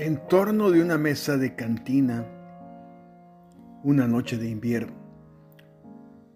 En 0.00 0.28
torno 0.28 0.70
de 0.70 0.80
una 0.80 0.96
mesa 0.96 1.36
de 1.36 1.56
cantina, 1.56 2.24
una 3.82 4.06
noche 4.06 4.36
de 4.36 4.48
invierno, 4.48 4.94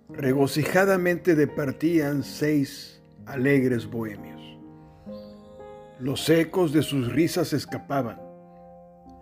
regocijadamente 0.08 1.36
departían 1.36 2.24
seis 2.24 3.00
alegres 3.24 3.88
bohemios. 3.88 4.42
Los 6.00 6.28
ecos 6.28 6.72
de 6.72 6.82
sus 6.82 7.12
risas 7.12 7.52
escapaban 7.52 8.20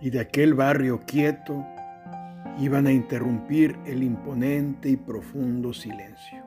y 0.00 0.08
de 0.08 0.20
aquel 0.20 0.54
barrio 0.54 1.02
quieto 1.06 1.62
iban 2.58 2.86
a 2.86 2.92
interrumpir 2.92 3.78
el 3.84 4.02
imponente 4.02 4.88
y 4.88 4.96
profundo 4.96 5.74
silencio. 5.74 6.42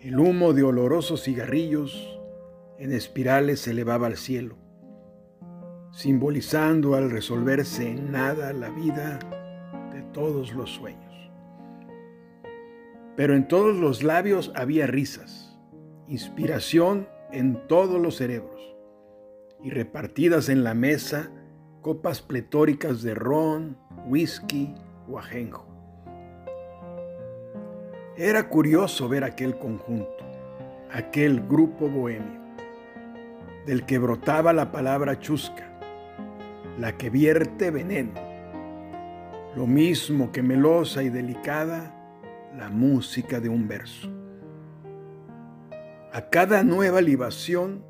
El 0.00 0.18
humo 0.18 0.54
de 0.54 0.62
olorosos 0.62 1.24
cigarrillos 1.24 2.18
en 2.78 2.94
espirales 2.94 3.60
se 3.60 3.72
elevaba 3.72 4.06
al 4.06 4.16
cielo 4.16 4.65
simbolizando 5.96 6.94
al 6.94 7.10
resolverse 7.10 7.88
en 7.88 8.12
nada 8.12 8.52
la 8.52 8.68
vida 8.68 9.18
de 9.94 10.02
todos 10.12 10.52
los 10.52 10.70
sueños. 10.70 11.32
Pero 13.16 13.34
en 13.34 13.48
todos 13.48 13.74
los 13.74 14.02
labios 14.02 14.52
había 14.54 14.86
risas, 14.86 15.58
inspiración 16.06 17.08
en 17.32 17.66
todos 17.66 17.98
los 17.98 18.16
cerebros, 18.16 18.60
y 19.62 19.70
repartidas 19.70 20.50
en 20.50 20.64
la 20.64 20.74
mesa 20.74 21.30
copas 21.80 22.20
pletóricas 22.20 23.00
de 23.00 23.14
ron, 23.14 23.78
whisky 24.06 24.74
o 25.08 25.18
ajenjo. 25.18 25.66
Era 28.18 28.50
curioso 28.50 29.08
ver 29.08 29.24
aquel 29.24 29.58
conjunto, 29.58 30.26
aquel 30.92 31.40
grupo 31.40 31.88
bohemio, 31.88 32.42
del 33.64 33.86
que 33.86 33.96
brotaba 33.98 34.52
la 34.52 34.70
palabra 34.70 35.18
chusca, 35.18 35.72
la 36.78 36.96
que 36.96 37.10
vierte 37.10 37.70
veneno. 37.70 38.12
Lo 39.56 39.66
mismo 39.66 40.32
que 40.32 40.42
melosa 40.42 41.02
y 41.02 41.08
delicada 41.08 41.92
la 42.56 42.68
música 42.68 43.40
de 43.40 43.48
un 43.48 43.68
verso. 43.68 44.10
A 46.12 46.30
cada 46.30 46.62
nueva 46.62 47.00
libación, 47.00 47.84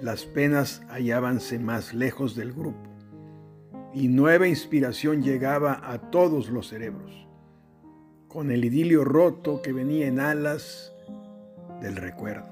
las 0.00 0.24
penas 0.24 0.82
hallábanse 0.88 1.58
más 1.58 1.94
lejos 1.94 2.34
del 2.34 2.52
grupo 2.52 2.90
y 3.94 4.08
nueva 4.08 4.48
inspiración 4.48 5.22
llegaba 5.22 5.80
a 5.84 6.10
todos 6.10 6.48
los 6.48 6.68
cerebros, 6.68 7.28
con 8.26 8.50
el 8.50 8.64
idilio 8.64 9.04
roto 9.04 9.60
que 9.60 9.72
venía 9.72 10.06
en 10.06 10.18
alas 10.18 10.92
del 11.80 11.96
recuerdo. 11.96 12.50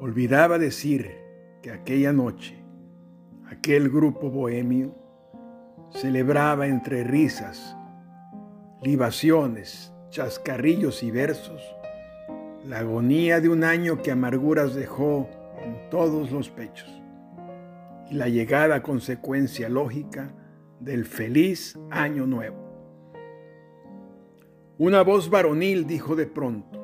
Olvidaba 0.00 0.58
decir 0.58 1.12
que 1.62 1.70
aquella 1.70 2.12
noche 2.12 2.63
Aquel 3.50 3.90
grupo 3.90 4.30
bohemio 4.30 4.94
celebraba 5.90 6.66
entre 6.66 7.04
risas, 7.04 7.76
libaciones, 8.82 9.92
chascarrillos 10.10 11.02
y 11.02 11.10
versos 11.10 11.62
la 12.64 12.78
agonía 12.78 13.40
de 13.40 13.50
un 13.50 13.62
año 13.62 14.00
que 14.02 14.10
amarguras 14.10 14.74
dejó 14.74 15.28
en 15.62 15.90
todos 15.90 16.30
los 16.30 16.48
pechos 16.48 16.90
y 18.10 18.14
la 18.14 18.28
llegada 18.28 18.82
consecuencia 18.82 19.68
lógica 19.68 20.32
del 20.80 21.04
feliz 21.04 21.78
año 21.90 22.26
nuevo. 22.26 22.56
Una 24.78 25.02
voz 25.02 25.28
varonil 25.28 25.86
dijo 25.86 26.16
de 26.16 26.26
pronto, 26.26 26.80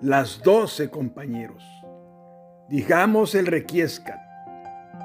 las 0.00 0.42
doce 0.42 0.88
compañeros, 0.88 1.62
digamos 2.68 3.34
el 3.34 3.46
requiescat, 3.46 4.20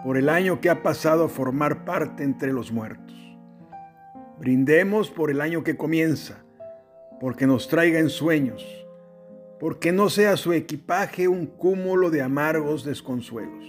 por 0.03 0.17
el 0.17 0.29
año 0.29 0.61
que 0.61 0.69
ha 0.69 0.81
pasado 0.81 1.25
a 1.25 1.29
formar 1.29 1.85
parte 1.85 2.23
entre 2.23 2.53
los 2.53 2.71
muertos. 2.71 3.15
Brindemos 4.39 5.09
por 5.09 5.31
el 5.31 5.41
año 5.41 5.63
que 5.63 5.75
comienza, 5.75 6.43
porque 7.19 7.45
nos 7.45 7.67
traiga 7.67 7.99
en 7.99 8.09
sueños, 8.09 8.65
porque 9.59 9.91
no 9.91 10.09
sea 10.09 10.37
su 10.37 10.53
equipaje 10.53 11.27
un 11.27 11.45
cúmulo 11.45 12.09
de 12.09 12.21
amargos 12.21 12.85
desconsuelos. 12.85 13.65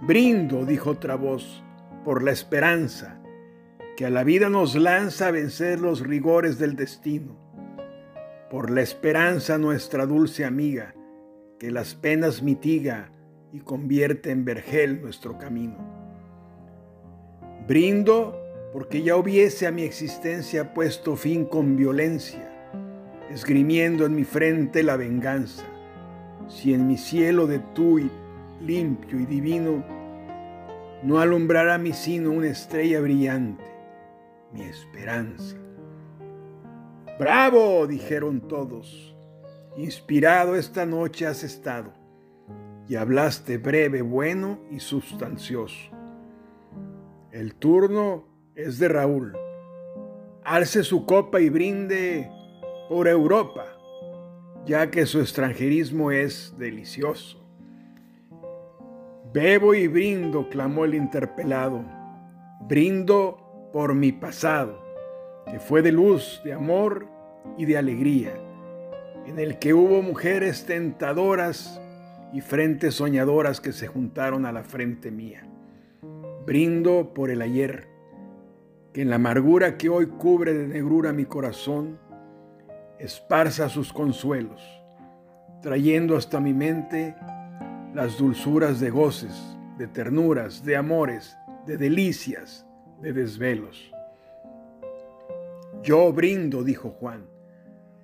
Brindo, 0.00 0.64
dijo 0.64 0.90
otra 0.90 1.16
voz, 1.16 1.62
por 2.04 2.22
la 2.22 2.30
esperanza 2.30 3.20
que 3.98 4.06
a 4.06 4.10
la 4.10 4.24
vida 4.24 4.48
nos 4.48 4.74
lanza 4.74 5.26
a 5.26 5.30
vencer 5.32 5.80
los 5.80 6.00
rigores 6.00 6.58
del 6.58 6.76
destino, 6.76 7.36
por 8.48 8.70
la 8.70 8.80
esperanza 8.80 9.58
nuestra 9.58 10.06
dulce 10.06 10.46
amiga, 10.46 10.94
que 11.58 11.70
las 11.70 11.94
penas 11.94 12.42
mitiga, 12.42 13.10
y 13.52 13.60
convierte 13.60 14.30
en 14.30 14.44
vergel 14.44 15.00
nuestro 15.00 15.38
camino. 15.38 15.76
Brindo 17.66 18.38
porque 18.72 19.02
ya 19.02 19.16
hubiese 19.16 19.66
a 19.66 19.72
mi 19.72 19.82
existencia 19.82 20.74
puesto 20.74 21.16
fin 21.16 21.44
con 21.44 21.76
violencia, 21.76 22.50
esgrimiendo 23.30 24.06
en 24.06 24.14
mi 24.14 24.24
frente 24.24 24.82
la 24.82 24.96
venganza, 24.96 25.64
si 26.48 26.74
en 26.74 26.86
mi 26.86 26.96
cielo 26.96 27.46
de 27.46 27.60
tú 27.74 27.98
limpio 28.60 29.20
y 29.20 29.26
divino 29.26 29.84
no 31.02 31.20
alumbrará 31.20 31.78
mi 31.78 31.92
sino 31.92 32.30
una 32.30 32.48
estrella 32.48 33.00
brillante, 33.00 33.64
mi 34.52 34.62
esperanza. 34.62 35.56
¡Bravo! 37.18 37.86
dijeron 37.86 38.46
todos. 38.46 39.14
Inspirado 39.76 40.56
esta 40.56 40.86
noche 40.86 41.26
has 41.26 41.44
estado 41.44 41.92
y 42.88 42.96
hablaste 42.96 43.58
breve, 43.58 44.00
bueno 44.00 44.60
y 44.70 44.80
sustancioso. 44.80 45.90
El 47.30 47.54
turno 47.54 48.24
es 48.54 48.78
de 48.78 48.88
Raúl. 48.88 49.36
Alce 50.42 50.82
su 50.82 51.04
copa 51.04 51.40
y 51.40 51.50
brinde 51.50 52.30
por 52.88 53.06
Europa, 53.06 53.66
ya 54.64 54.90
que 54.90 55.04
su 55.04 55.20
extranjerismo 55.20 56.10
es 56.10 56.54
delicioso. 56.58 57.46
Bebo 59.34 59.74
y 59.74 59.86
brindo, 59.86 60.48
clamó 60.48 60.86
el 60.86 60.94
interpelado. 60.94 61.84
Brindo 62.62 63.70
por 63.74 63.94
mi 63.94 64.12
pasado, 64.12 64.82
que 65.50 65.60
fue 65.60 65.82
de 65.82 65.92
luz, 65.92 66.40
de 66.44 66.54
amor 66.54 67.06
y 67.58 67.66
de 67.66 67.76
alegría, 67.76 68.32
en 69.26 69.38
el 69.38 69.58
que 69.58 69.74
hubo 69.74 70.00
mujeres 70.00 70.64
tentadoras 70.64 71.78
y 72.32 72.40
frentes 72.40 72.94
soñadoras 72.94 73.60
que 73.60 73.72
se 73.72 73.86
juntaron 73.86 74.46
a 74.46 74.52
la 74.52 74.62
frente 74.62 75.10
mía. 75.10 75.42
Brindo 76.46 77.12
por 77.14 77.30
el 77.30 77.42
ayer, 77.42 77.88
que 78.92 79.02
en 79.02 79.10
la 79.10 79.16
amargura 79.16 79.76
que 79.76 79.88
hoy 79.88 80.06
cubre 80.06 80.54
de 80.54 80.66
negrura 80.66 81.12
mi 81.12 81.24
corazón, 81.24 81.98
esparza 82.98 83.68
sus 83.68 83.92
consuelos, 83.92 84.62
trayendo 85.62 86.16
hasta 86.16 86.40
mi 86.40 86.52
mente 86.52 87.14
las 87.94 88.18
dulzuras 88.18 88.80
de 88.80 88.90
goces, 88.90 89.56
de 89.78 89.86
ternuras, 89.86 90.64
de 90.64 90.76
amores, 90.76 91.36
de 91.66 91.76
delicias, 91.76 92.66
de 93.00 93.12
desvelos. 93.12 93.92
Yo 95.82 96.12
brindo, 96.12 96.64
dijo 96.64 96.90
Juan, 96.90 97.26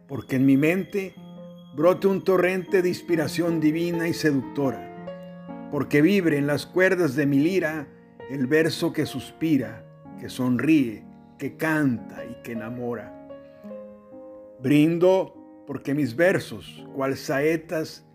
porque 0.06 0.36
en 0.36 0.46
mi 0.46 0.56
mente 0.56 1.14
brote 1.74 2.06
un 2.06 2.22
torrente 2.22 2.82
de 2.82 2.88
inspiración 2.88 3.58
divina 3.58 4.06
y 4.06 4.14
seductora, 4.14 5.69
porque 5.72 6.02
vibre 6.02 6.38
en 6.38 6.46
las 6.46 6.66
cuerdas 6.66 7.16
de 7.16 7.26
mi 7.26 7.40
lira 7.40 7.88
el 8.31 8.46
verso 8.46 8.93
que 8.93 9.06
suspira, 9.06 9.84
que 10.20 10.28
sonríe, 10.28 11.04
que 11.37 11.56
canta 11.56 12.25
y 12.25 12.40
que 12.44 12.52
enamora. 12.52 13.12
Brindo 14.62 15.64
porque 15.66 15.94
mis 15.94 16.14
versos, 16.14 16.87
cual 16.94 17.16
saetas, 17.16 18.06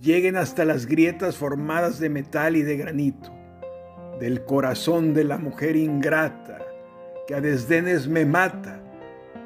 lleguen 0.00 0.36
hasta 0.36 0.64
las 0.64 0.84
grietas 0.86 1.36
formadas 1.36 2.00
de 2.00 2.08
metal 2.08 2.56
y 2.56 2.62
de 2.62 2.76
granito, 2.76 3.30
del 4.18 4.44
corazón 4.44 5.14
de 5.14 5.22
la 5.22 5.38
mujer 5.38 5.76
ingrata, 5.76 6.58
que 7.28 7.34
a 7.36 7.40
desdenes 7.40 8.08
me 8.08 8.26
mata, 8.26 8.82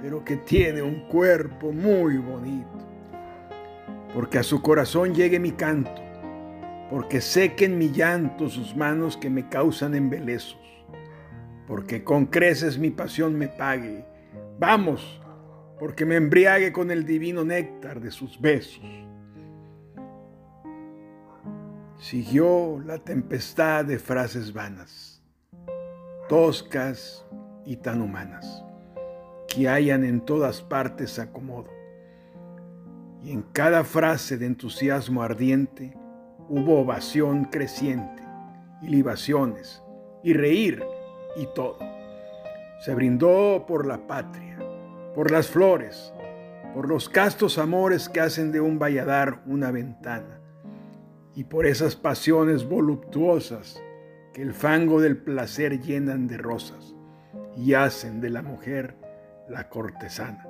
pero 0.00 0.24
que 0.24 0.38
tiene 0.38 0.80
un 0.80 1.06
cuerpo 1.08 1.70
muy 1.70 2.16
bonito 2.16 2.88
porque 4.18 4.38
a 4.38 4.42
su 4.42 4.62
corazón 4.62 5.14
llegue 5.14 5.38
mi 5.38 5.52
canto, 5.52 5.94
porque 6.90 7.20
sequen 7.20 7.78
mi 7.78 7.92
llanto 7.92 8.48
sus 8.48 8.74
manos 8.74 9.16
que 9.16 9.30
me 9.30 9.48
causan 9.48 9.94
embelezos, 9.94 10.58
porque 11.68 12.02
con 12.02 12.26
creces 12.26 12.78
mi 12.78 12.90
pasión 12.90 13.36
me 13.36 13.46
pague. 13.46 14.04
Vamos, 14.58 15.22
porque 15.78 16.04
me 16.04 16.16
embriague 16.16 16.72
con 16.72 16.90
el 16.90 17.06
divino 17.06 17.44
néctar 17.44 18.00
de 18.00 18.10
sus 18.10 18.40
besos. 18.40 18.82
Siguió 22.00 22.80
la 22.84 22.98
tempestad 22.98 23.84
de 23.84 24.00
frases 24.00 24.52
vanas, 24.52 25.22
toscas 26.28 27.24
y 27.64 27.76
tan 27.76 28.02
humanas, 28.02 28.64
que 29.46 29.68
hayan 29.68 30.02
en 30.02 30.22
todas 30.22 30.60
partes 30.60 31.20
acomodo 31.20 31.77
y 33.22 33.32
en 33.32 33.42
cada 33.42 33.84
frase 33.84 34.38
de 34.38 34.46
entusiasmo 34.46 35.22
ardiente 35.22 35.96
hubo 36.48 36.80
ovación 36.80 37.44
creciente, 37.44 38.22
y 38.80 38.88
libaciones, 38.88 39.82
y 40.22 40.32
reír 40.32 40.82
y 41.36 41.46
todo. 41.54 41.78
Se 42.80 42.94
brindó 42.94 43.64
por 43.66 43.86
la 43.86 44.06
patria, 44.06 44.58
por 45.14 45.30
las 45.30 45.48
flores, 45.48 46.12
por 46.74 46.88
los 46.88 47.08
castos 47.08 47.58
amores 47.58 48.08
que 48.08 48.20
hacen 48.20 48.52
de 48.52 48.60
un 48.60 48.78
valladar 48.78 49.42
una 49.46 49.70
ventana, 49.70 50.40
y 51.34 51.44
por 51.44 51.66
esas 51.66 51.96
pasiones 51.96 52.68
voluptuosas 52.68 53.82
que 54.32 54.42
el 54.42 54.54
fango 54.54 55.00
del 55.00 55.16
placer 55.16 55.80
llenan 55.80 56.26
de 56.26 56.38
rosas 56.38 56.94
y 57.56 57.74
hacen 57.74 58.20
de 58.20 58.30
la 58.30 58.42
mujer 58.42 58.96
la 59.48 59.68
cortesana. 59.68 60.47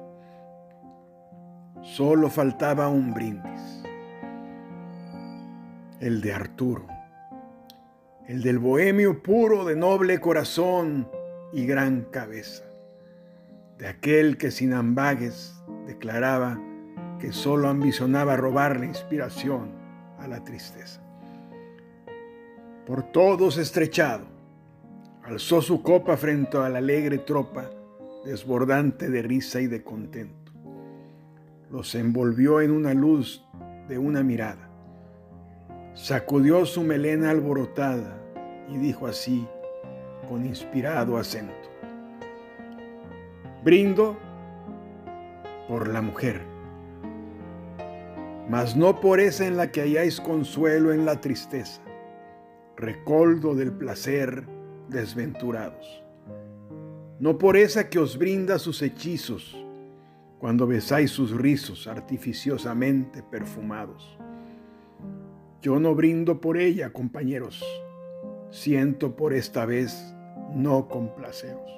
Solo 1.83 2.29
faltaba 2.29 2.89
un 2.89 3.15
brindis, 3.15 3.83
el 6.01 6.21
de 6.21 6.33
Arturo, 6.33 6.87
el 8.27 8.43
del 8.43 8.59
bohemio 8.59 9.23
puro 9.23 9.65
de 9.65 9.77
noble 9.77 10.21
corazón 10.21 11.09
y 11.53 11.67
gran 11.67 12.03
cabeza, 12.11 12.65
de 13.79 13.89
aquel 13.89 14.37
que 14.37 14.51
sin 14.51 14.73
ambagues 14.75 15.55
declaraba 15.87 16.61
que 17.19 17.33
solo 17.33 17.69
ambicionaba 17.69 18.37
robar 18.37 18.79
la 18.79 18.87
inspiración 18.87 19.71
a 20.19 20.27
la 20.27 20.45
tristeza. 20.45 21.01
Por 22.87 23.03
todos 23.13 23.57
estrechado, 23.57 24.25
alzó 25.23 25.63
su 25.63 25.83
copa 25.83 26.17
frente 26.17 26.57
a 26.59 26.69
la 26.69 26.79
alegre 26.79 27.19
tropa, 27.19 27.71
desbordante 28.25 29.11
de 29.11 29.23
risa 29.23 29.61
y 29.61 29.67
de 29.67 29.83
contento. 29.83 30.48
Los 31.71 31.95
envolvió 31.95 32.63
en 32.63 32.71
una 32.71 32.95
luz 32.95 33.45
de 33.89 33.99
una 33.99 34.23
mirada. 34.23 34.71
Sacudió 35.95 36.65
su 36.65 36.83
melena 36.83 37.31
alborotada 37.31 38.19
y 38.69 38.79
dijo 38.79 39.07
así, 39.07 39.47
con 40.29 40.47
inspirado 40.47 41.19
acento. 41.19 41.53
Brindo 43.65 44.17
por 45.69 45.89
la 45.89 46.01
mujer, 46.01 46.41
mas 48.49 48.77
no 48.77 49.01
por 49.01 49.21
esa 49.21 49.47
en 49.47 49.57
la 49.59 49.71
que 49.71 49.83
halláis 49.83 50.21
consuelo 50.21 50.93
en 50.93 51.05
la 51.05 51.21
tristeza, 51.21 51.83
recoldo 52.77 53.55
del 53.55 53.73
placer 53.73 54.45
desventurados. 54.89 56.03
No 57.19 57.37
por 57.37 57.57
esa 57.57 57.91
que 57.91 57.99
os 57.99 58.17
brinda 58.17 58.59
sus 58.59 58.81
hechizos 58.81 59.58
cuando 60.39 60.67
besáis 60.67 61.11
sus 61.11 61.37
rizos 61.37 61.87
artificiosamente 61.87 63.23
perfumados. 63.23 64.19
Yo 65.61 65.81
no 65.81 65.95
brindo 65.95 66.41
por 66.41 66.57
ella, 66.57 66.93
compañeros. 66.93 67.65
Siento 68.51 69.17
por 69.17 69.35
esta 69.35 69.67
vez 69.67 70.15
no 70.55 70.89
complaceros. 70.89 71.71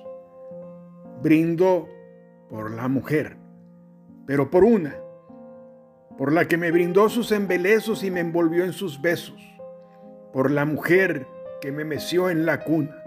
Brindo 1.22 1.88
por 2.48 2.70
la 2.70 2.88
mujer, 2.88 3.36
pero 4.26 4.50
por 4.50 4.64
una, 4.64 4.96
por 6.18 6.32
la 6.32 6.46
que 6.46 6.56
me 6.56 6.70
brindó 6.70 7.08
sus 7.08 7.32
embelezos 7.32 8.04
y 8.04 8.10
me 8.10 8.20
envolvió 8.20 8.64
en 8.64 8.72
sus 8.72 9.00
besos, 9.00 9.40
por 10.32 10.50
la 10.50 10.64
mujer 10.64 11.26
que 11.60 11.72
me 11.72 11.84
meció 11.84 12.28
en 12.28 12.44
la 12.44 12.62
cuna, 12.64 13.02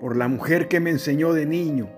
por 0.00 0.16
la 0.16 0.28
mujer 0.28 0.68
que 0.68 0.80
me 0.80 0.90
enseñó 0.90 1.32
de 1.32 1.46
niño 1.46 1.88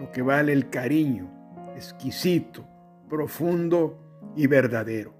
lo 0.00 0.10
que 0.10 0.22
vale 0.22 0.52
el 0.52 0.68
cariño, 0.68 1.41
exquisito, 1.76 2.64
profundo 3.08 3.98
y 4.36 4.46
verdadero, 4.46 5.12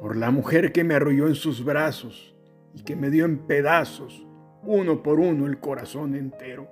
por 0.00 0.16
la 0.16 0.30
mujer 0.30 0.72
que 0.72 0.84
me 0.84 0.94
arrolló 0.94 1.26
en 1.26 1.34
sus 1.34 1.64
brazos 1.64 2.34
y 2.74 2.82
que 2.82 2.96
me 2.96 3.10
dio 3.10 3.24
en 3.24 3.38
pedazos, 3.38 4.26
uno 4.62 5.02
por 5.02 5.20
uno, 5.20 5.46
el 5.46 5.58
corazón 5.58 6.14
entero, 6.14 6.68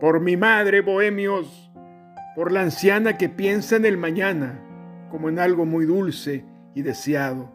por 0.00 0.20
mi 0.20 0.36
madre, 0.36 0.80
bohemios, 0.80 1.70
por 2.34 2.52
la 2.52 2.62
anciana 2.62 3.16
que 3.16 3.28
piensa 3.28 3.76
en 3.76 3.84
el 3.84 3.96
mañana 3.96 4.60
como 5.10 5.28
en 5.28 5.38
algo 5.38 5.64
muy 5.64 5.86
dulce 5.86 6.44
y 6.74 6.82
deseado, 6.82 7.52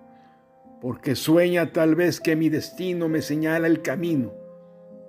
porque 0.79 1.15
sueña 1.15 1.73
tal 1.73 1.95
vez 1.95 2.21
que 2.21 2.37
mi 2.37 2.47
destino 2.47 3.09
me 3.09 3.21
señala 3.21 3.67
el 3.67 3.81
camino 3.81 4.33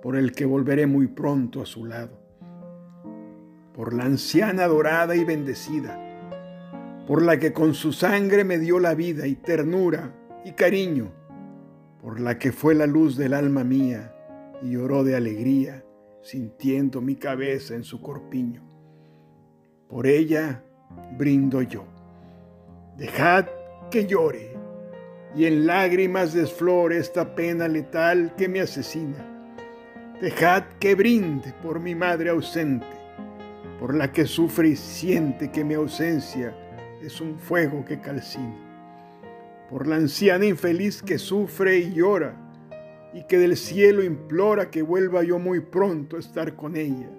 por 0.01 0.17
el 0.17 0.33
que 0.33 0.45
volveré 0.45 0.85
muy 0.85 1.07
pronto 1.07 1.61
a 1.61 1.65
su 1.65 1.85
lado. 1.85 2.20
Por 3.73 3.93
la 3.93 4.05
anciana 4.05 4.67
dorada 4.67 5.15
y 5.15 5.23
bendecida, 5.23 5.97
por 7.07 7.21
la 7.21 7.39
que 7.39 7.53
con 7.53 7.73
su 7.73 7.93
sangre 7.93 8.43
me 8.43 8.57
dio 8.57 8.79
la 8.79 8.93
vida 8.93 9.27
y 9.27 9.35
ternura 9.35 10.13
y 10.43 10.51
cariño, 10.51 11.11
por 12.01 12.19
la 12.19 12.37
que 12.37 12.51
fue 12.51 12.75
la 12.75 12.87
luz 12.87 13.17
del 13.17 13.33
alma 13.33 13.63
mía 13.63 14.13
y 14.61 14.71
lloró 14.71 15.03
de 15.03 15.15
alegría, 15.15 15.83
sintiendo 16.21 17.01
mi 17.01 17.15
cabeza 17.15 17.75
en 17.75 17.83
su 17.83 18.01
corpiño. 18.01 18.63
Por 19.87 20.07
ella 20.07 20.63
brindo 21.17 21.61
yo. 21.61 21.85
Dejad 22.97 23.45
que 23.89 24.05
llore 24.05 24.53
y 25.35 25.45
en 25.45 25.65
lágrimas 25.65 26.33
desflore 26.33 26.97
esta 26.97 27.35
pena 27.35 27.67
letal 27.67 28.33
que 28.37 28.47
me 28.47 28.61
asesina. 28.61 29.27
Dejad 30.21 30.63
que 30.79 30.95
brinde 30.95 31.53
por 31.63 31.79
mi 31.79 31.95
madre 31.95 32.29
ausente, 32.29 32.85
por 33.81 33.95
la 33.95 34.11
que 34.11 34.27
sufre 34.27 34.69
y 34.69 34.75
siente 34.75 35.51
que 35.51 35.63
mi 35.63 35.73
ausencia 35.73 36.55
es 37.01 37.19
un 37.19 37.39
fuego 37.39 37.83
que 37.83 37.99
calcina, 37.99 38.55
por 39.71 39.87
la 39.87 39.95
anciana 39.95 40.45
infeliz 40.45 41.01
que 41.01 41.17
sufre 41.17 41.79
y 41.79 41.93
llora 41.93 42.35
y 43.11 43.23
que 43.23 43.39
del 43.39 43.57
cielo 43.57 44.03
implora 44.03 44.69
que 44.69 44.83
vuelva 44.83 45.23
yo 45.23 45.39
muy 45.39 45.61
pronto 45.61 46.15
a 46.15 46.19
estar 46.19 46.55
con 46.55 46.77
ella, 46.77 47.09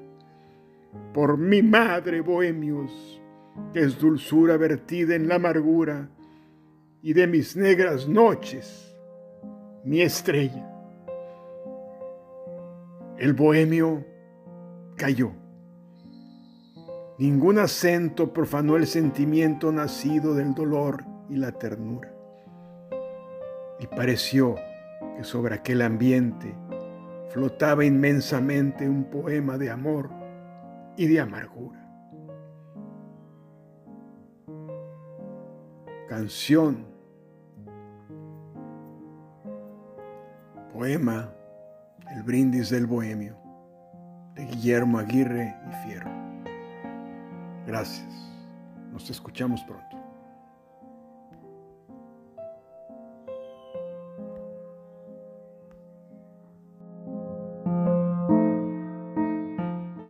por 1.13 1.37
mi 1.37 1.63
madre, 1.63 2.21
bohemios, 2.21 3.21
que 3.73 3.81
es 3.81 3.99
dulzura 3.99 4.57
vertida 4.57 5.17
en 5.17 5.27
la 5.27 5.35
amargura, 5.35 6.11
y 7.03 7.13
de 7.13 7.27
mis 7.27 7.57
negras 7.57 8.07
noches, 8.07 8.97
mi 9.83 10.01
estrella. 10.01 10.71
El 13.19 13.33
bohemio 13.33 14.05
cayó. 14.97 15.42
Ningún 17.23 17.61
acento 17.61 18.33
profanó 18.33 18.75
el 18.75 18.89
sentimiento 18.89 19.71
nacido 19.71 20.35
del 20.35 20.57
dolor 20.57 21.05
y 21.29 21.37
la 21.37 21.53
ternura. 21.53 22.13
Y 23.79 23.87
pareció 23.87 24.57
que 25.17 25.23
sobre 25.23 25.55
aquel 25.55 25.83
ambiente 25.83 26.53
flotaba 27.29 27.85
inmensamente 27.85 28.89
un 28.89 29.05
poema 29.05 29.57
de 29.57 29.71
amor 29.71 30.11
y 30.97 31.07
de 31.07 31.21
amargura. 31.21 31.79
Canción 36.09 36.87
Poema 40.73 41.33
El 42.17 42.25
brindis 42.25 42.69
del 42.71 42.89
bohemio 42.89 43.37
de 44.35 44.45
Guillermo 44.45 44.99
Aguirre 44.99 45.55
y 45.71 45.87
Fierro. 45.87 46.22
Gracias. 47.67 48.13
Nos 48.93 49.09
escuchamos 49.11 49.63
pronto. 49.63 50.02